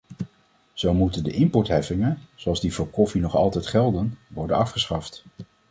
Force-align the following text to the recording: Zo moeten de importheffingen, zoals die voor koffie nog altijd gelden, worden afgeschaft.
Zo 0.73 0.93
moeten 0.93 1.23
de 1.23 1.31
importheffingen, 1.31 2.19
zoals 2.35 2.61
die 2.61 2.73
voor 2.73 2.87
koffie 2.87 3.21
nog 3.21 3.35
altijd 3.35 3.67
gelden, 3.67 4.17
worden 4.27 4.57
afgeschaft. 4.57 5.23